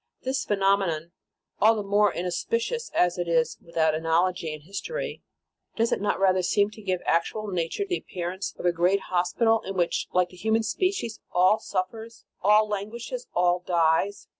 [0.23, 1.11] This phenome non,
[1.59, 5.21] all the more inauspicious, as it is without analogy in history,
[5.75, 9.01] does it not rather seem to give to actual nature the appearance of a great
[9.13, 14.27] hospital, in which, like the human spe cies, all suffers, all languishes, all dies.